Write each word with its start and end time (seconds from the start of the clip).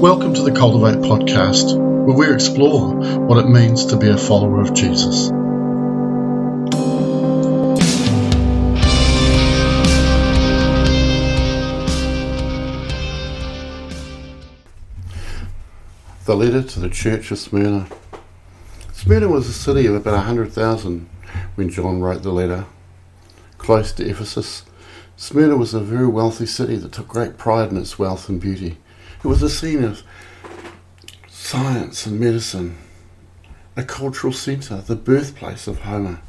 Welcome 0.00 0.32
to 0.34 0.42
the 0.42 0.52
Cultivate 0.52 1.02
podcast, 1.02 1.76
where 1.76 2.16
we 2.16 2.32
explore 2.32 2.94
what 3.26 3.44
it 3.44 3.48
means 3.48 3.84
to 3.86 3.96
be 3.96 4.08
a 4.08 4.16
follower 4.16 4.60
of 4.60 4.72
Jesus. 4.72 5.26
The 16.26 16.36
letter 16.36 16.62
to 16.62 16.78
the 16.78 16.88
church 16.88 17.32
of 17.32 17.40
Smyrna. 17.40 17.88
Smyrna 18.92 19.26
was 19.26 19.48
a 19.48 19.52
city 19.52 19.86
of 19.86 19.96
about 19.96 20.14
100,000 20.14 21.08
when 21.56 21.70
John 21.70 22.00
wrote 22.00 22.22
the 22.22 22.30
letter. 22.30 22.66
Close 23.58 23.90
to 23.94 24.08
Ephesus, 24.08 24.62
Smyrna 25.16 25.56
was 25.56 25.74
a 25.74 25.80
very 25.80 26.06
wealthy 26.06 26.46
city 26.46 26.76
that 26.76 26.92
took 26.92 27.08
great 27.08 27.36
pride 27.36 27.72
in 27.72 27.76
its 27.76 27.98
wealth 27.98 28.28
and 28.28 28.40
beauty. 28.40 28.78
It 29.18 29.26
was 29.26 29.42
a 29.42 29.50
scene 29.50 29.82
of 29.82 30.04
science 31.26 32.06
and 32.06 32.20
medicine, 32.20 32.78
a 33.74 33.82
cultural 33.82 34.32
centre, 34.32 34.76
the 34.76 34.94
birthplace 34.94 35.66
of 35.66 35.80
Homer. 35.80 36.20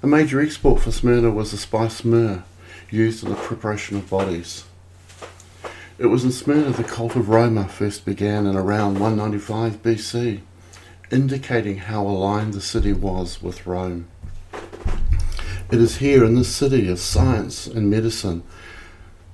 A 0.00 0.06
major 0.06 0.40
export 0.40 0.80
for 0.80 0.92
Smyrna 0.92 1.32
was 1.32 1.50
the 1.50 1.56
spice 1.56 2.04
myrrh, 2.04 2.44
used 2.88 3.24
in 3.24 3.30
the 3.30 3.34
preparation 3.34 3.96
of 3.96 4.08
bodies. 4.08 4.64
It 5.98 6.06
was 6.06 6.22
in 6.22 6.30
Smyrna 6.30 6.70
the 6.70 6.84
cult 6.84 7.16
of 7.16 7.30
Roma 7.30 7.66
first 7.66 8.04
began 8.04 8.46
in 8.46 8.54
around 8.54 9.00
195 9.00 9.82
BC, 9.82 10.42
indicating 11.10 11.78
how 11.78 12.06
aligned 12.06 12.54
the 12.54 12.60
city 12.60 12.92
was 12.92 13.42
with 13.42 13.66
Rome. 13.66 14.06
It 15.72 15.80
is 15.80 15.96
here 15.96 16.24
in 16.24 16.36
this 16.36 16.54
city 16.54 16.88
of 16.88 17.00
science 17.00 17.66
and 17.66 17.90
medicine 17.90 18.44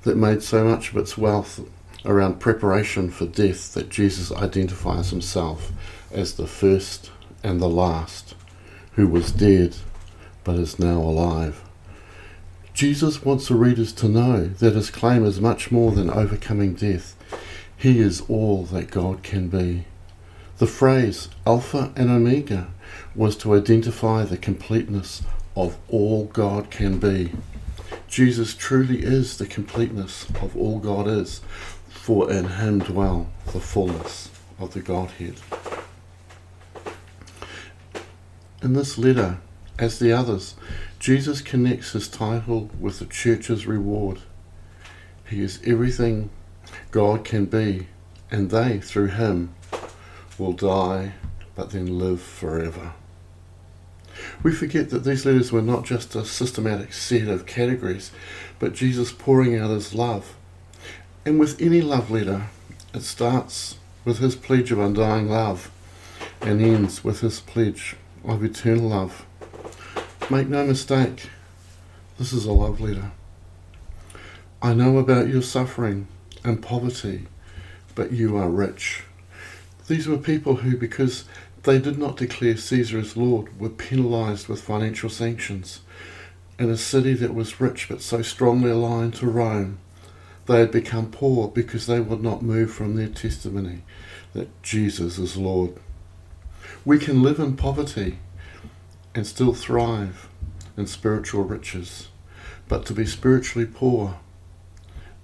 that 0.02 0.16
made 0.16 0.42
so 0.42 0.64
much 0.64 0.90
of 0.90 0.96
its 0.96 1.18
wealth 1.18 1.60
around 2.04 2.40
preparation 2.40 3.10
for 3.10 3.26
death 3.26 3.74
that 3.74 3.88
Jesus 3.88 4.30
identifies 4.32 5.10
himself 5.10 5.72
as 6.12 6.34
the 6.34 6.46
first 6.46 7.10
and 7.42 7.60
the 7.60 7.68
last, 7.68 8.34
who 8.92 9.06
was 9.06 9.32
dead 9.32 9.76
but 10.44 10.56
is 10.56 10.78
now 10.78 10.98
alive. 11.00 11.62
Jesus 12.74 13.24
wants 13.24 13.48
the 13.48 13.54
readers 13.54 13.92
to 13.92 14.08
know 14.08 14.46
that 14.46 14.74
his 14.74 14.90
claim 14.90 15.24
is 15.24 15.40
much 15.40 15.70
more 15.70 15.92
than 15.92 16.10
overcoming 16.10 16.74
death. 16.74 17.16
He 17.76 18.00
is 18.00 18.22
all 18.28 18.64
that 18.64 18.90
God 18.90 19.22
can 19.22 19.48
be. 19.48 19.84
The 20.58 20.66
phrase 20.66 21.28
Alpha 21.46 21.92
and 21.96 22.10
Omega 22.10 22.68
was 23.14 23.36
to 23.38 23.54
identify 23.54 24.24
the 24.24 24.36
completeness 24.36 25.22
of 25.56 25.76
all 25.88 26.26
God 26.26 26.70
can 26.70 26.98
be. 26.98 27.32
Jesus 28.08 28.54
truly 28.54 29.02
is 29.02 29.38
the 29.38 29.46
completeness 29.46 30.26
of 30.40 30.56
all 30.56 30.78
God 30.78 31.08
is, 31.08 31.40
for 31.88 32.30
in 32.30 32.44
him 32.44 32.80
dwell 32.80 33.28
the 33.52 33.60
fullness 33.60 34.30
of 34.58 34.72
the 34.74 34.80
Godhead. 34.80 35.34
In 38.62 38.72
this 38.72 38.96
letter, 38.96 39.40
as 39.78 39.98
the 39.98 40.12
others, 40.12 40.54
Jesus 40.98 41.40
connects 41.40 41.92
his 41.92 42.08
title 42.08 42.70
with 42.78 42.98
the 42.98 43.06
church's 43.06 43.66
reward. 43.66 44.20
He 45.28 45.42
is 45.42 45.60
everything 45.66 46.30
God 46.90 47.24
can 47.24 47.46
be, 47.46 47.88
and 48.30 48.50
they, 48.50 48.78
through 48.78 49.08
him, 49.08 49.54
will 50.38 50.52
die 50.52 51.12
but 51.54 51.70
then 51.70 51.98
live 51.98 52.20
forever. 52.20 52.92
We 54.42 54.52
forget 54.52 54.90
that 54.90 55.04
these 55.04 55.24
letters 55.24 55.52
were 55.52 55.62
not 55.62 55.84
just 55.84 56.14
a 56.14 56.24
systematic 56.24 56.92
set 56.92 57.28
of 57.28 57.46
categories, 57.46 58.10
but 58.58 58.74
Jesus 58.74 59.12
pouring 59.12 59.58
out 59.58 59.70
his 59.70 59.94
love. 59.94 60.34
And 61.24 61.40
with 61.40 61.60
any 61.60 61.80
love 61.80 62.10
letter, 62.10 62.46
it 62.92 63.02
starts 63.02 63.76
with 64.04 64.18
his 64.18 64.36
pledge 64.36 64.70
of 64.70 64.78
undying 64.78 65.28
love 65.28 65.70
and 66.40 66.60
ends 66.60 67.02
with 67.02 67.20
his 67.20 67.40
pledge 67.40 67.96
of 68.24 68.44
eternal 68.44 68.88
love. 68.88 69.24
Make 70.30 70.48
no 70.48 70.66
mistake, 70.66 71.28
this 72.18 72.32
is 72.32 72.44
a 72.44 72.52
love 72.52 72.80
letter. 72.80 73.10
I 74.62 74.72
know 74.72 74.98
about 74.98 75.28
your 75.28 75.42
suffering 75.42 76.06
and 76.42 76.62
poverty, 76.62 77.26
but 77.94 78.12
you 78.12 78.36
are 78.36 78.48
rich. 78.48 79.02
These 79.88 80.08
were 80.08 80.16
people 80.16 80.56
who, 80.56 80.76
because 80.76 81.24
they 81.64 81.78
did 81.78 81.98
not 81.98 82.16
declare 82.16 82.56
Caesar 82.56 82.98
as 82.98 83.16
Lord, 83.16 83.58
were 83.58 83.70
penalized 83.70 84.48
with 84.48 84.62
financial 84.62 85.10
sanctions. 85.10 85.80
In 86.58 86.70
a 86.70 86.76
city 86.76 87.14
that 87.14 87.34
was 87.34 87.60
rich 87.60 87.88
but 87.88 88.00
so 88.00 88.22
strongly 88.22 88.70
aligned 88.70 89.14
to 89.14 89.26
Rome, 89.26 89.78
they 90.46 90.60
had 90.60 90.70
become 90.70 91.10
poor 91.10 91.48
because 91.48 91.86
they 91.86 92.00
would 92.00 92.22
not 92.22 92.42
move 92.42 92.70
from 92.70 92.96
their 92.96 93.08
testimony 93.08 93.82
that 94.34 94.62
Jesus 94.62 95.18
is 95.18 95.36
Lord. 95.36 95.72
We 96.84 96.98
can 96.98 97.22
live 97.22 97.38
in 97.38 97.56
poverty 97.56 98.18
and 99.14 99.26
still 99.26 99.54
thrive 99.54 100.28
in 100.76 100.86
spiritual 100.86 101.44
riches. 101.44 102.08
But 102.68 102.84
to 102.86 102.92
be 102.92 103.06
spiritually 103.06 103.66
poor 103.66 104.18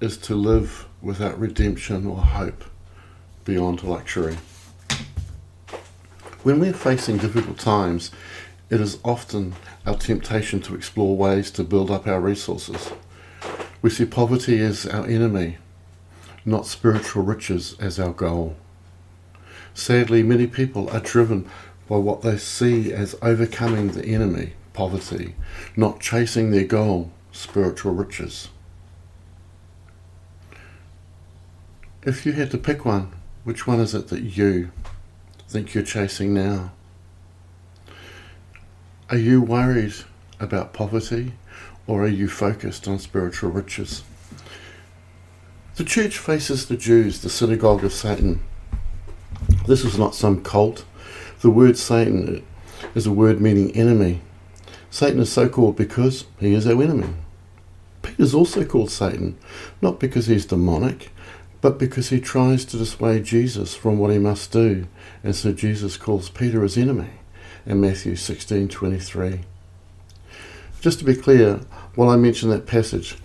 is 0.01 0.17
to 0.19 0.35
live 0.35 0.87
without 1.03 1.39
redemption 1.39 2.07
or 2.07 2.19
hope 2.19 2.65
beyond 3.45 3.83
luxury. 3.83 4.39
When 6.43 6.59
we're 6.59 6.73
facing 6.73 7.19
difficult 7.19 7.59
times, 7.59 8.11
it 8.71 8.81
is 8.81 8.99
often 9.05 9.53
our 9.85 9.97
temptation 9.97 10.63
to 10.63 10.75
explore 10.75 11.15
ways 11.15 11.51
to 11.51 11.63
build 11.63 11.91
up 11.91 12.07
our 12.07 12.19
resources. 12.21 12.93
We 13.83 13.91
see 13.91 14.07
poverty 14.07 14.59
as 14.61 14.87
our 14.87 15.05
enemy, 15.05 15.59
not 16.47 16.67
spiritual 16.67 17.25
riches 17.25 17.77
as 17.79 18.01
our 18.01 18.13
goal. 18.13 18.57
Sadly, 19.75 20.23
many 20.23 20.47
people 20.47 20.89
are 20.89 21.01
driven 21.01 21.47
by 21.87 21.97
what 21.99 22.23
they 22.23 22.39
see 22.39 22.91
as 22.91 23.15
overcoming 23.21 23.89
the 23.89 24.07
enemy, 24.07 24.55
poverty, 24.73 25.35
not 25.77 26.01
chasing 26.01 26.53
their 26.53 26.65
goal, 26.65 27.13
spiritual 27.33 27.93
riches. 27.93 28.49
If 32.03 32.25
you 32.25 32.33
had 32.33 32.51
to 32.53 32.59
pick 32.59 32.87
one, 32.87 33.13
which 33.45 33.67
one 33.67 33.79
is 33.79 33.95
it 33.95 34.09
that 34.09 34.23
you 34.23 34.71
think 35.51 35.75
you're 35.75 35.83
chasing 35.83 36.33
now? 36.33 36.73
Are 39.11 39.19
you 39.19 39.43
worried 39.43 39.95
about 40.39 40.73
poverty 40.73 41.33
or 41.87 42.05
are 42.05 42.09
you 42.09 42.29
focused 42.29 42.87
on 42.87 42.99
spiritual 42.99 43.51
riches? 43.51 44.05
The 45.75 45.85
church 45.85 46.19
faces 46.19 46.67
the 46.67 46.77
Jews, 46.77 47.21
the 47.21 47.29
synagogue 47.29 47.85
of 47.85 47.93
Satan. 47.93 48.41
This 49.67 49.85
is 49.85 49.99
not 49.99 50.15
some 50.15 50.43
cult 50.43 50.85
the 51.41 51.51
word 51.51 51.79
Satan 51.79 52.45
is 52.95 53.07
a 53.07 53.13
word 53.13 53.41
meaning 53.41 53.75
enemy. 53.75 54.21
Satan 54.91 55.21
is 55.21 55.33
so 55.33 55.49
called 55.49 55.75
because 55.75 56.27
he 56.39 56.53
is 56.53 56.67
our 56.67 56.83
enemy. 56.83 57.15
Peter 58.03 58.23
is 58.23 58.35
also 58.35 58.65
called 58.65 58.91
Satan, 58.91 59.39
not 59.81 59.99
because 59.99 60.27
he's 60.27 60.45
demonic, 60.45 61.11
but 61.61 61.79
because 61.79 62.09
he 62.09 62.21
tries 62.21 62.65
to 62.67 62.79
dissuade 62.79 63.25
Jesus 63.25 63.75
from 63.75 63.99
what 63.99 64.11
he 64.11 64.19
must 64.19 64.53
do, 64.53 64.87
and 65.23 65.35
so 65.35 65.53
Jesus 65.53 65.97
calls 65.97 66.31
Peter 66.31 66.63
his 66.63 66.77
enemy 66.77 67.11
in 67.67 67.81
Matthew 67.81 68.17
16:23. 68.17 69.41
Just 70.81 70.99
to 70.99 71.05
be 71.05 71.15
clear, 71.15 71.61
while 71.95 72.09
I 72.09 72.17
mention 72.17 72.51
that 72.51 72.67
passage, 72.67 73.19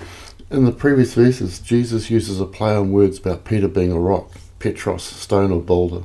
in 0.51 0.65
the 0.65 0.71
previous 0.71 1.13
verses, 1.13 1.59
Jesus 1.59 2.11
uses 2.11 2.39
a 2.39 2.45
play 2.45 2.75
on 2.75 2.91
words 2.91 3.17
about 3.19 3.45
Peter 3.45 3.67
being 3.67 3.91
a 3.91 3.99
rock, 3.99 4.31
Petros, 4.59 5.03
stone 5.03 5.51
or 5.51 5.61
boulder 5.61 6.03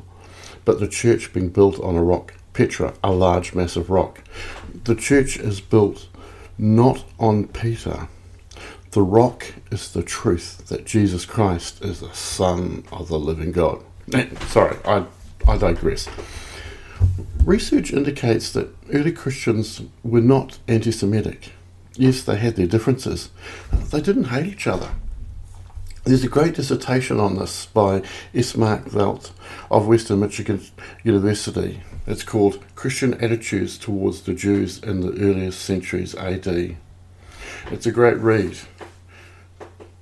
but 0.64 0.80
the 0.80 0.88
church 0.88 1.32
being 1.32 1.48
built 1.48 1.80
on 1.80 1.96
a 1.96 2.02
rock, 2.02 2.34
Petra, 2.52 2.94
a 3.02 3.10
large 3.10 3.54
massive 3.54 3.90
rock. 3.90 4.22
The 4.84 4.94
church 4.94 5.36
is 5.36 5.60
built 5.60 6.08
not 6.58 7.04
on 7.19 7.48
Peter. 7.48 8.08
The 8.92 9.02
rock 9.02 9.54
is 9.70 9.92
the 9.92 10.02
truth 10.02 10.66
that 10.66 10.84
Jesus 10.84 11.24
Christ 11.24 11.84
is 11.84 12.00
the 12.00 12.12
Son 12.12 12.82
of 12.90 13.06
the 13.06 13.20
living 13.20 13.52
God. 13.52 13.84
Eh, 14.12 14.26
sorry, 14.48 14.78
I, 14.84 15.04
I 15.46 15.58
digress. 15.58 16.08
Research 17.44 17.92
indicates 17.92 18.50
that 18.52 18.75
early 18.92 19.12
Christians 19.12 19.82
were 20.02 20.20
not 20.20 20.58
anti 20.66 20.90
Semitic. 20.90 21.52
Yes, 21.94 22.22
they 22.22 22.34
had 22.34 22.56
their 22.56 22.66
differences. 22.66 23.31
They 23.92 24.00
didn't 24.00 24.25
hate 24.25 24.46
each 24.46 24.66
other. 24.66 24.90
There's 26.02 26.25
a 26.25 26.28
great 26.28 26.54
dissertation 26.54 27.20
on 27.20 27.36
this 27.36 27.66
by 27.66 28.02
S. 28.34 28.56
Mark 28.56 28.86
Voelt 28.86 29.31
of 29.70 29.86
Western 29.86 30.19
Michigan 30.19 30.60
University. 31.04 31.82
It's 32.08 32.25
called 32.25 32.64
Christian 32.75 33.14
Attitudes 33.22 33.78
Towards 33.78 34.22
the 34.22 34.34
Jews 34.34 34.81
in 34.81 35.00
the 35.00 35.12
Earliest 35.12 35.60
Centuries 35.60 36.16
AD. 36.16 36.76
It's 37.70 37.87
a 37.87 37.93
great 37.93 38.19
read. 38.19 38.58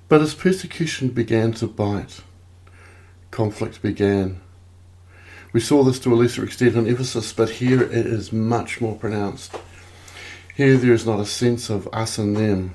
But 0.09 0.23
as 0.23 0.35
persecution 0.35 1.09
began 1.09 1.53
to 1.55 1.67
bite, 1.67 2.23
conflict 3.31 3.83
began. 3.83 4.41
We 5.53 5.61
saw 5.61 5.83
this 5.83 5.99
to 6.01 6.13
a 6.13 6.17
lesser 6.17 6.45
extent 6.45 6.77
in 6.77 6.87
Ephesus, 6.87 7.33
but 7.33 7.51
here 7.51 7.83
it 7.83 8.07
is 8.07 8.33
much 8.33 8.81
more 8.81 8.97
pronounced. 8.97 9.55
Here 10.55 10.77
there 10.77 10.93
is 10.93 11.07
not 11.07 11.21
a 11.21 11.27
sense 11.27 11.71
of 11.71 11.89
us 11.93 12.19
and 12.19 12.37
them 12.37 12.75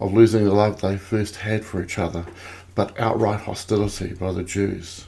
of 0.00 0.12
losing 0.12 0.44
the 0.44 0.52
love 0.52 0.80
they 0.80 0.96
first 0.96 1.36
had 1.36 1.64
for 1.64 1.82
each 1.82 1.98
other, 1.98 2.26
but 2.74 2.98
outright 2.98 3.42
hostility 3.42 4.14
by 4.14 4.32
the 4.32 4.42
Jews. 4.42 5.06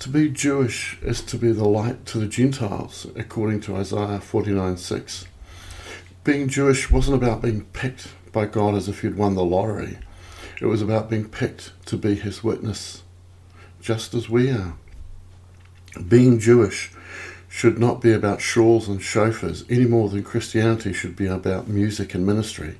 To 0.00 0.08
be 0.10 0.28
Jewish 0.28 0.98
is 1.02 1.22
to 1.22 1.38
be 1.38 1.52
the 1.52 1.66
light 1.66 2.04
to 2.06 2.18
the 2.18 2.26
Gentiles, 2.26 3.06
according 3.16 3.62
to 3.62 3.76
Isaiah 3.76 4.20
49 4.20 4.76
6. 4.76 5.26
Being 6.26 6.48
Jewish 6.48 6.90
wasn't 6.90 7.22
about 7.22 7.40
being 7.40 7.66
picked 7.66 8.08
by 8.32 8.46
God 8.46 8.74
as 8.74 8.88
if 8.88 9.04
you'd 9.04 9.16
won 9.16 9.36
the 9.36 9.44
lottery, 9.44 9.98
it 10.60 10.66
was 10.66 10.82
about 10.82 11.08
being 11.08 11.28
picked 11.28 11.70
to 11.86 11.96
be 11.96 12.16
His 12.16 12.42
witness, 12.42 13.04
just 13.80 14.12
as 14.12 14.28
we 14.28 14.50
are. 14.50 14.74
Being 16.08 16.40
Jewish 16.40 16.90
should 17.48 17.78
not 17.78 18.00
be 18.00 18.12
about 18.12 18.40
shawls 18.40 18.88
and 18.88 18.98
shofars 18.98 19.64
any 19.70 19.84
more 19.84 20.08
than 20.08 20.24
Christianity 20.24 20.92
should 20.92 21.14
be 21.14 21.28
about 21.28 21.68
music 21.68 22.12
and 22.12 22.26
ministry. 22.26 22.78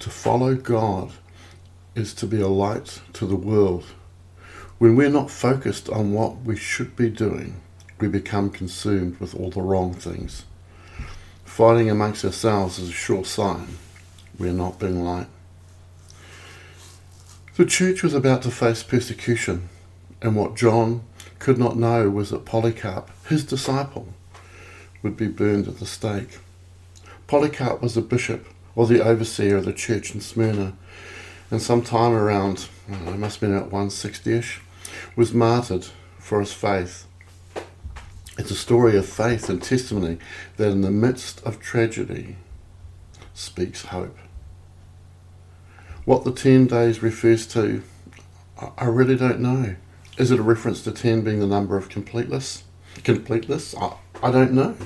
To 0.00 0.10
follow 0.10 0.56
God 0.56 1.12
is 1.94 2.12
to 2.14 2.26
be 2.26 2.40
a 2.40 2.48
light 2.48 3.00
to 3.12 3.24
the 3.24 3.36
world. 3.36 3.84
When 4.78 4.96
we're 4.96 5.10
not 5.10 5.30
focused 5.30 5.88
on 5.90 6.12
what 6.12 6.38
we 6.38 6.56
should 6.56 6.96
be 6.96 7.08
doing, 7.08 7.60
we 8.00 8.08
become 8.08 8.50
consumed 8.50 9.20
with 9.20 9.32
all 9.32 9.50
the 9.50 9.62
wrong 9.62 9.94
things. 9.94 10.44
Fighting 11.54 11.88
amongst 11.88 12.24
ourselves 12.24 12.80
is 12.80 12.88
a 12.88 12.92
sure 12.92 13.24
sign 13.24 13.78
we're 14.40 14.52
not 14.52 14.80
being 14.80 15.04
light. 15.04 15.28
The 17.56 17.64
church 17.64 18.02
was 18.02 18.12
about 18.12 18.42
to 18.42 18.50
face 18.50 18.82
persecution, 18.82 19.68
and 20.20 20.34
what 20.34 20.56
John 20.56 21.04
could 21.38 21.56
not 21.56 21.76
know 21.76 22.10
was 22.10 22.30
that 22.30 22.44
Polycarp, 22.44 23.08
his 23.28 23.44
disciple, 23.44 24.08
would 25.04 25.16
be 25.16 25.28
burned 25.28 25.68
at 25.68 25.78
the 25.78 25.86
stake. 25.86 26.40
Polycarp 27.28 27.80
was 27.80 27.94
the 27.94 28.00
bishop 28.00 28.48
or 28.74 28.88
the 28.88 29.04
overseer 29.04 29.58
of 29.58 29.64
the 29.64 29.72
church 29.72 30.12
in 30.12 30.20
Smyrna, 30.20 30.76
and 31.52 31.62
sometime 31.62 32.14
around, 32.14 32.68
know, 32.88 33.12
it 33.12 33.18
must 33.18 33.38
have 33.38 33.48
been 33.48 33.56
at 33.56 33.70
160ish, 33.70 34.58
was 35.14 35.32
martyred 35.32 35.86
for 36.18 36.40
his 36.40 36.52
faith. 36.52 37.06
It's 38.36 38.50
a 38.50 38.56
story 38.56 38.96
of 38.96 39.06
faith 39.06 39.48
and 39.48 39.62
testimony 39.62 40.18
that 40.56 40.70
in 40.70 40.80
the 40.80 40.90
midst 40.90 41.40
of 41.44 41.60
tragedy 41.60 42.36
speaks 43.32 43.86
hope. 43.86 44.18
What 46.04 46.24
the 46.24 46.32
10 46.32 46.66
days 46.66 47.00
refers 47.00 47.46
to, 47.48 47.82
I 48.76 48.86
really 48.86 49.16
don't 49.16 49.38
know. 49.38 49.76
Is 50.18 50.32
it 50.32 50.40
a 50.40 50.42
reference 50.42 50.82
to 50.82 50.90
10 50.90 51.22
being 51.22 51.38
the 51.38 51.46
number 51.46 51.76
of 51.76 51.88
completeness? 51.88 52.64
Completeness? 53.04 53.74
I, 53.76 53.94
I 54.20 54.32
don't 54.32 54.52
know. 54.52 54.76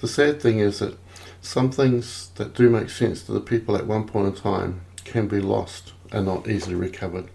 The 0.00 0.08
sad 0.08 0.40
thing 0.40 0.58
is 0.58 0.78
that 0.78 0.98
some 1.42 1.70
things 1.70 2.30
that 2.36 2.54
do 2.54 2.70
make 2.70 2.88
sense 2.88 3.22
to 3.24 3.32
the 3.32 3.40
people 3.40 3.76
at 3.76 3.86
one 3.86 4.06
point 4.06 4.28
in 4.28 4.34
time 4.34 4.80
can 5.04 5.28
be 5.28 5.40
lost 5.40 5.92
and 6.12 6.24
not 6.24 6.48
easily 6.48 6.74
recovered. 6.74 7.28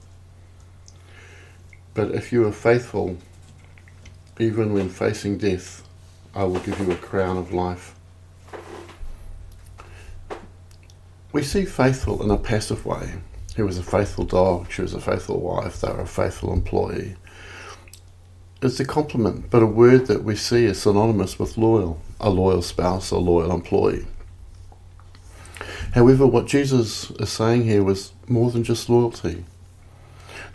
But 1.93 2.11
if 2.15 2.31
you 2.31 2.47
are 2.47 2.51
faithful, 2.51 3.17
even 4.39 4.73
when 4.73 4.89
facing 4.89 5.37
death, 5.37 5.87
I 6.33 6.43
will 6.45 6.59
give 6.59 6.79
you 6.79 6.91
a 6.91 6.95
crown 6.95 7.37
of 7.37 7.53
life. 7.53 7.95
We 11.31 11.43
see 11.43 11.65
faithful 11.65 12.21
in 12.23 12.31
a 12.31 12.37
passive 12.37 12.85
way. 12.85 13.15
He 13.55 13.61
was 13.61 13.77
a 13.77 13.83
faithful 13.83 14.25
dog, 14.25 14.71
she 14.71 14.81
was 14.81 14.93
a 14.93 15.01
faithful 15.01 15.39
wife, 15.39 15.81
they 15.81 15.91
were 15.91 16.01
a 16.01 16.07
faithful 16.07 16.53
employee 16.53 17.15
it's 18.61 18.79
a 18.79 18.85
compliment, 18.85 19.49
but 19.49 19.63
a 19.63 19.67
word 19.67 20.05
that 20.05 20.23
we 20.23 20.35
see 20.35 20.65
is 20.65 20.81
synonymous 20.81 21.39
with 21.39 21.57
loyal, 21.57 21.99
a 22.19 22.29
loyal 22.29 22.61
spouse, 22.61 23.09
a 23.09 23.17
loyal 23.17 23.51
employee. 23.51 24.05
However, 25.93 26.27
what 26.27 26.45
Jesus 26.45 27.09
is 27.11 27.29
saying 27.29 27.63
here 27.63 27.83
was 27.83 28.13
more 28.27 28.51
than 28.51 28.63
just 28.63 28.87
loyalty. 28.87 29.45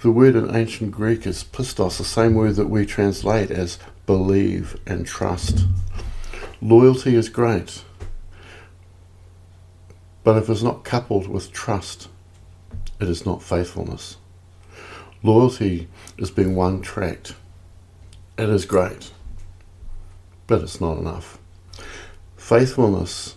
The 0.02 0.10
word 0.10 0.36
in 0.36 0.54
ancient 0.54 0.92
Greek 0.92 1.26
is 1.26 1.44
pistos, 1.44 1.98
the 1.98 2.04
same 2.04 2.34
word 2.34 2.56
that 2.56 2.68
we 2.68 2.86
translate 2.86 3.50
as 3.50 3.78
believe 4.06 4.78
and 4.86 5.06
trust. 5.06 5.66
Loyalty 6.60 7.14
is 7.14 7.28
great, 7.28 7.82
but 10.22 10.36
if 10.36 10.48
it's 10.48 10.62
not 10.62 10.84
coupled 10.84 11.28
with 11.28 11.52
trust, 11.52 12.08
it 13.00 13.08
is 13.08 13.26
not 13.26 13.42
faithfulness. 13.42 14.16
Loyalty 15.22 15.88
is 16.18 16.30
being 16.30 16.54
one 16.54 16.82
tracked 16.82 17.34
it 18.38 18.50
is 18.50 18.66
great, 18.66 19.12
but 20.46 20.60
it's 20.60 20.78
not 20.78 20.98
enough. 20.98 21.38
Faithfulness 22.36 23.36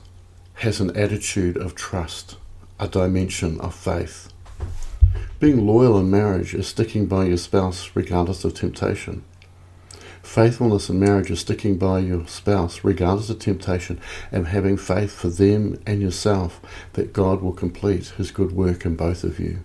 has 0.56 0.82
an 0.82 0.96
attitude 0.96 1.56
of 1.56 1.74
trust, 1.74 2.36
a 2.80 2.88
dimension 2.88 3.60
of 3.62 3.74
faith. 3.74 4.34
Being 5.40 5.66
loyal 5.66 5.98
in 5.98 6.12
marriage 6.12 6.54
is 6.54 6.68
sticking 6.68 7.06
by 7.06 7.24
your 7.24 7.38
spouse 7.38 7.92
regardless 7.96 8.44
of 8.44 8.54
temptation. 8.54 9.24
Faithfulness 10.22 10.90
in 10.90 11.00
marriage 11.00 11.32
is 11.32 11.40
sticking 11.40 11.78
by 11.78 12.00
your 12.00 12.28
spouse 12.28 12.84
regardless 12.84 13.30
of 13.30 13.40
temptation 13.40 14.02
and 14.34 14.48
having 14.48 14.76
faith 14.76 15.14
for 15.14 15.30
them 15.30 15.82
and 15.88 16.02
yourself 16.02 16.60
that 16.92 17.14
God 17.14 17.42
will 17.42 17.54
complete 17.54 18.08
his 18.18 18.32
good 18.32 18.52
work 18.52 18.86
in 18.86 18.98
both 18.98 19.24
of 19.24 19.40
you. 19.40 19.62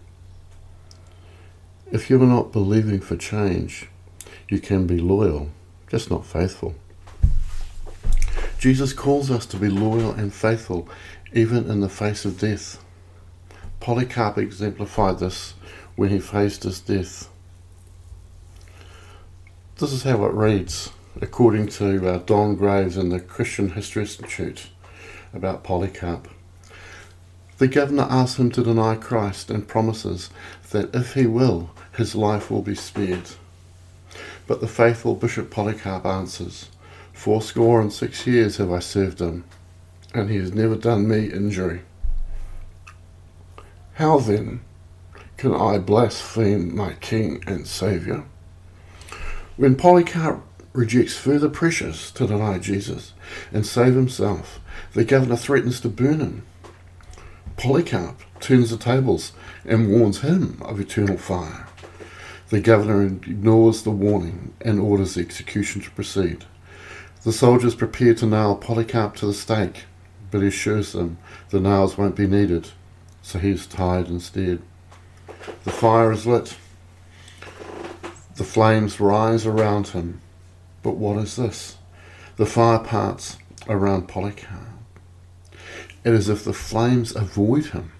If 1.90 2.08
you 2.08 2.22
are 2.22 2.26
not 2.26 2.52
believing 2.52 3.00
for 3.00 3.16
change, 3.16 3.88
you 4.48 4.60
can 4.60 4.86
be 4.86 4.98
loyal, 4.98 5.50
just 5.90 6.08
not 6.08 6.24
faithful. 6.24 6.76
Jesus 8.60 8.92
calls 8.92 9.28
us 9.28 9.44
to 9.46 9.56
be 9.56 9.68
loyal 9.68 10.12
and 10.12 10.32
faithful 10.32 10.88
even 11.32 11.68
in 11.68 11.80
the 11.80 11.88
face 11.88 12.24
of 12.24 12.38
death. 12.38 12.83
Polycarp 13.84 14.38
exemplified 14.38 15.18
this 15.18 15.52
when 15.94 16.08
he 16.08 16.18
faced 16.18 16.62
his 16.62 16.80
death. 16.80 17.28
This 19.76 19.92
is 19.92 20.04
how 20.04 20.24
it 20.24 20.32
reads, 20.32 20.90
according 21.20 21.66
to 21.66 22.08
uh, 22.08 22.18
Dan 22.20 22.54
Graves 22.54 22.96
in 22.96 23.10
the 23.10 23.20
Christian 23.20 23.72
History 23.72 24.04
Institute 24.04 24.68
about 25.34 25.64
Polycarp. 25.64 26.28
The 27.58 27.68
governor 27.68 28.06
asks 28.08 28.38
him 28.38 28.50
to 28.52 28.64
deny 28.64 28.96
Christ 28.96 29.50
and 29.50 29.68
promises 29.68 30.30
that 30.70 30.94
if 30.94 31.12
he 31.12 31.26
will, 31.26 31.68
his 31.94 32.14
life 32.14 32.50
will 32.50 32.62
be 32.62 32.74
spared. 32.74 33.32
But 34.46 34.62
the 34.62 34.66
faithful 34.66 35.14
Bishop 35.14 35.50
Polycarp 35.50 36.06
answers, 36.06 36.70
Fourscore 37.12 37.82
and 37.82 37.92
six 37.92 38.26
years 38.26 38.56
have 38.56 38.72
I 38.72 38.78
served 38.78 39.20
him, 39.20 39.44
and 40.14 40.30
he 40.30 40.38
has 40.38 40.54
never 40.54 40.74
done 40.74 41.06
me 41.06 41.26
injury. 41.26 41.82
How 43.94 44.18
then 44.18 44.60
can 45.36 45.54
I 45.54 45.78
blaspheme 45.78 46.74
my 46.74 46.94
King 46.94 47.44
and 47.46 47.64
Saviour? 47.64 48.24
When 49.56 49.76
Polycarp 49.76 50.42
rejects 50.72 51.16
further 51.16 51.48
pressures 51.48 52.10
to 52.12 52.26
deny 52.26 52.58
Jesus 52.58 53.12
and 53.52 53.64
save 53.64 53.94
himself, 53.94 54.58
the 54.94 55.04
governor 55.04 55.36
threatens 55.36 55.78
to 55.80 55.88
burn 55.88 56.18
him. 56.18 56.42
Polycarp 57.56 58.20
turns 58.40 58.70
the 58.70 58.76
tables 58.76 59.30
and 59.64 59.88
warns 59.88 60.22
him 60.22 60.60
of 60.62 60.80
eternal 60.80 61.16
fire. 61.16 61.68
The 62.48 62.60
governor 62.60 63.06
ignores 63.06 63.84
the 63.84 63.92
warning 63.92 64.54
and 64.60 64.80
orders 64.80 65.14
the 65.14 65.20
execution 65.20 65.82
to 65.82 65.90
proceed. 65.92 66.44
The 67.22 67.32
soldiers 67.32 67.76
prepare 67.76 68.14
to 68.14 68.26
nail 68.26 68.56
Polycarp 68.56 69.14
to 69.16 69.26
the 69.26 69.34
stake, 69.34 69.84
but 70.32 70.40
he 70.40 70.48
assures 70.48 70.92
them 70.92 71.18
the 71.50 71.60
nails 71.60 71.96
won't 71.96 72.16
be 72.16 72.26
needed, 72.26 72.70
so 73.24 73.38
he 73.38 73.50
is 73.50 73.66
tied 73.66 74.06
instead. 74.08 74.60
The 75.64 75.72
fire 75.72 76.12
is 76.12 76.26
lit. 76.26 76.56
The 78.36 78.44
flames 78.44 79.00
rise 79.00 79.46
around 79.46 79.88
him. 79.88 80.20
But 80.82 80.96
what 80.96 81.16
is 81.16 81.36
this? 81.36 81.78
The 82.36 82.44
fire 82.44 82.78
parts 82.78 83.38
around 83.66 84.08
Polycarp. 84.08 84.68
It 86.04 86.12
is 86.12 86.28
as 86.28 86.40
if 86.40 86.44
the 86.44 86.52
flames 86.52 87.16
avoid 87.16 87.66
him. 87.66 87.92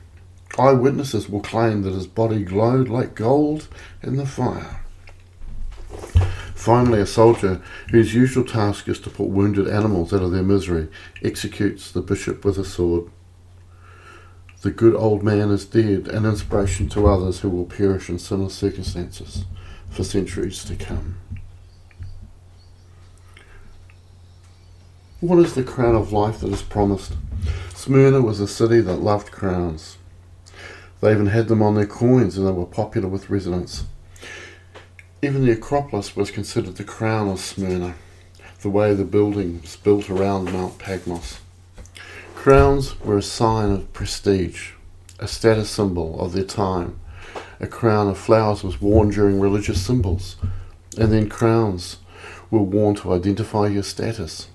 Eyewitnesses 0.59 1.29
will 1.29 1.41
claim 1.41 1.83
that 1.83 1.95
his 1.95 2.07
body 2.07 2.45
glowed 2.45 2.89
like 2.89 3.15
gold 3.15 3.69
in 4.03 4.17
the 4.17 4.27
fire. 4.27 4.85
Finally, 6.55 7.01
a 7.01 7.07
soldier 7.07 7.63
whose 7.91 8.15
usual 8.15 8.45
task 8.45 8.89
is 8.89 9.01
to 9.01 9.11
put 9.11 9.29
wounded 9.29 9.69
animals 9.69 10.13
out 10.13 10.23
of 10.23 10.33
their 10.33 10.43
misery 10.43 10.89
executes 11.23 11.91
the 11.91 12.03
bishop 12.03 12.45
with 12.45 12.59
a 12.59 12.65
sword. 12.65 13.11
The 14.65 14.71
good 14.71 14.95
old 14.95 15.23
man 15.23 15.51
is 15.51 15.67
dead, 15.67 16.09
an 16.09 16.25
inspiration 16.25 16.89
to 16.89 17.07
others 17.07 17.41
who 17.41 17.51
will 17.51 17.67
perish 17.67 18.09
in 18.09 18.19
similar 18.19 18.49
circumstances 18.49 19.45
for 19.91 20.05
centuries 20.05 20.65
to 20.65 20.75
come. 20.75 21.17
What 25.21 25.39
is 25.41 25.55
the 25.55 25.65
crown 25.65 25.95
of 25.95 26.15
life 26.15 26.41
that 26.41 26.51
is 26.51 26.63
promised? 26.63 27.13
Smyrna 27.75 28.23
was 28.23 28.41
a 28.41 28.49
city 28.49 28.81
that 28.81 29.03
loved 29.03 29.31
crowns. 29.31 29.99
They 31.03 31.13
even 31.13 31.27
had 31.27 31.49
them 31.49 31.61
on 31.61 31.75
their 31.75 31.85
coins 31.85 32.39
and 32.39 32.47
they 32.47 32.53
were 32.53 32.65
popular 32.65 33.09
with 33.09 33.29
residents. 33.29 33.85
Even 35.21 35.45
the 35.45 35.53
Acropolis 35.53 36.17
was 36.17 36.31
considered 36.31 36.77
the 36.77 36.85
crown 36.85 37.29
of 37.29 37.39
Smyrna, 37.39 37.97
the 38.63 38.71
way 38.71 38.95
the 38.95 39.05
buildings 39.05 39.77
built 39.77 40.09
around 40.09 40.51
Mount 40.51 40.79
Pagos. 40.79 41.41
Crowns 42.45 43.01
were 43.01 43.17
a 43.17 43.23
sign 43.23 43.71
of 43.71 43.91
prestige, 43.95 44.73
a 45.19 45.27
status 45.27 45.71
symbol 45.71 46.21
of 46.21 46.35
their 46.35 46.45
time. 46.45 47.01
A 47.59 47.67
crown 47.67 48.07
of 48.07 48.19
flowers 48.19 48.63
was 48.63 48.83
worn 48.83 49.09
during 49.09 49.41
religious 49.41 49.81
symbols, 49.81 50.37
and 50.99 51.11
then 51.11 51.31
crowns 51.31 52.01
were 52.51 52.61
worn 52.61 52.97
to 52.97 53.15
identify 53.15 53.69
your 53.69 53.83
status, 53.83 54.49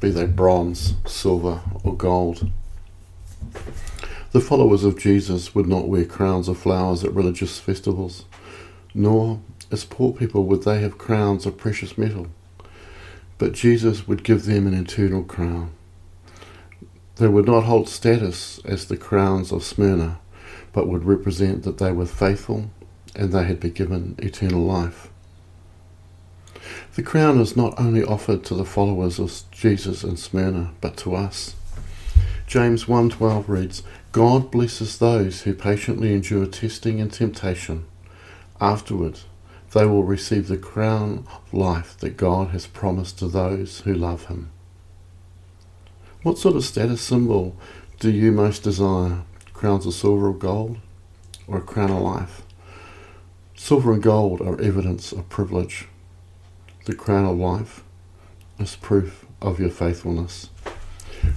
be 0.00 0.10
they 0.10 0.26
bronze, 0.26 0.94
silver, 1.06 1.60
or 1.84 1.94
gold. 1.94 2.50
The 4.32 4.40
followers 4.40 4.82
of 4.82 4.98
Jesus 4.98 5.54
would 5.54 5.68
not 5.68 5.86
wear 5.86 6.06
crowns 6.06 6.48
of 6.48 6.58
flowers 6.58 7.04
at 7.04 7.14
religious 7.14 7.60
festivals, 7.60 8.24
nor, 8.94 9.38
as 9.70 9.84
poor 9.84 10.12
people, 10.12 10.42
would 10.42 10.64
they 10.64 10.80
have 10.80 10.98
crowns 10.98 11.46
of 11.46 11.56
precious 11.56 11.96
metal. 11.96 12.26
But 13.38 13.52
Jesus 13.52 14.08
would 14.08 14.24
give 14.24 14.44
them 14.44 14.66
an 14.66 14.74
eternal 14.74 15.22
crown. 15.22 15.70
They 17.18 17.28
would 17.28 17.46
not 17.46 17.64
hold 17.64 17.88
status 17.88 18.60
as 18.64 18.86
the 18.86 18.96
crowns 18.96 19.50
of 19.50 19.64
Smyrna, 19.64 20.20
but 20.72 20.86
would 20.86 21.04
represent 21.04 21.64
that 21.64 21.78
they 21.78 21.90
were 21.90 22.06
faithful 22.06 22.70
and 23.16 23.32
they 23.32 23.44
had 23.44 23.58
been 23.58 23.72
given 23.72 24.14
eternal 24.18 24.62
life. 24.62 25.10
The 26.94 27.02
crown 27.02 27.40
is 27.40 27.56
not 27.56 27.78
only 27.78 28.04
offered 28.04 28.44
to 28.44 28.54
the 28.54 28.64
followers 28.64 29.18
of 29.18 29.42
Jesus 29.50 30.04
in 30.04 30.16
Smyrna, 30.16 30.70
but 30.80 30.96
to 30.98 31.16
us. 31.16 31.56
James 32.46 32.84
1:12 32.84 33.48
reads, 33.48 33.82
God 34.12 34.50
blesses 34.52 34.98
those 34.98 35.42
who 35.42 35.54
patiently 35.54 36.14
endure 36.14 36.46
testing 36.46 37.00
and 37.00 37.12
temptation. 37.12 37.84
Afterward, 38.60 39.20
they 39.72 39.84
will 39.84 40.04
receive 40.04 40.46
the 40.46 40.56
crown 40.56 41.26
of 41.32 41.52
life 41.52 41.98
that 41.98 42.16
God 42.16 42.48
has 42.48 42.68
promised 42.68 43.18
to 43.18 43.26
those 43.26 43.80
who 43.80 43.92
love 43.92 44.26
him. 44.26 44.50
What 46.24 46.36
sort 46.36 46.56
of 46.56 46.64
status 46.64 47.00
symbol 47.00 47.56
do 48.00 48.10
you 48.10 48.32
most 48.32 48.64
desire? 48.64 49.22
Crowns 49.52 49.86
of 49.86 49.94
silver 49.94 50.28
or 50.28 50.34
gold? 50.34 50.78
Or 51.46 51.58
a 51.58 51.62
crown 51.62 51.90
of 51.90 52.02
life? 52.02 52.42
Silver 53.54 53.92
and 53.92 54.02
gold 54.02 54.40
are 54.40 54.60
evidence 54.60 55.12
of 55.12 55.28
privilege. 55.28 55.86
The 56.86 56.94
crown 56.96 57.24
of 57.24 57.38
life 57.38 57.84
is 58.58 58.74
proof 58.74 59.26
of 59.40 59.60
your 59.60 59.70
faithfulness. 59.70 60.50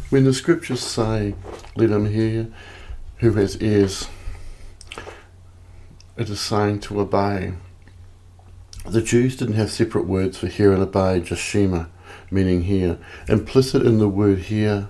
When 0.10 0.24
the 0.24 0.34
scriptures 0.34 0.82
say, 0.82 1.36
Let 1.76 1.92
him 1.92 2.12
hear 2.12 2.48
who 3.18 3.34
has 3.34 3.62
ears, 3.62 4.08
it 6.18 6.28
is 6.28 6.40
saying 6.40 6.80
to 6.82 7.02
obey. 7.02 7.54
The 8.88 9.04
Jews 9.04 9.38
didn't 9.38 9.56
have 9.56 9.70
separate 9.70 10.08
words 10.08 10.40
for 10.40 10.48
hear 10.48 10.74
and 10.74 10.82
obey, 10.82 11.20
just 11.20 11.44
Shema 11.44 11.86
meaning 12.30 12.64
hear. 12.64 12.98
Implicit 13.28 13.86
in 13.86 14.00
the 14.00 14.10
word 14.10 14.40
hear 14.40 14.90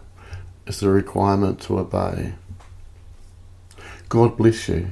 is 0.67 0.79
the 0.79 0.89
requirement 0.89 1.61
to 1.61 1.79
obey. 1.79 2.33
God 4.09 4.37
bless 4.37 4.67
you 4.67 4.91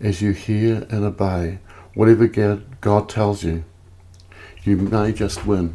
as 0.00 0.22
you 0.22 0.32
hear 0.32 0.86
and 0.90 1.04
obey 1.04 1.58
whatever 1.94 2.26
God 2.80 3.08
tells 3.08 3.42
you. 3.42 3.64
You 4.64 4.76
may 4.76 5.12
just 5.12 5.44
win 5.46 5.74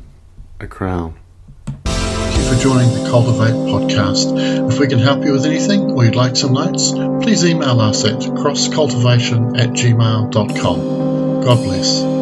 a 0.59 0.67
crown. 0.67 1.15
Thank 1.85 2.37
you 2.37 2.43
for 2.43 2.61
joining 2.61 2.89
the 2.93 3.09
Cultivate 3.09 3.53
podcast. 3.53 4.71
If 4.71 4.79
we 4.79 4.87
can 4.87 4.99
help 4.99 5.23
you 5.25 5.33
with 5.33 5.45
anything 5.45 5.91
or 5.91 6.05
you'd 6.05 6.15
like 6.15 6.35
some 6.35 6.53
notes, 6.53 6.91
please 6.91 7.43
email 7.43 7.81
us 7.81 8.05
at 8.05 8.19
crosscultivation 8.19 9.59
at 9.59 9.69
gmail.com. 9.69 11.41
God 11.43 11.63
bless. 11.63 12.16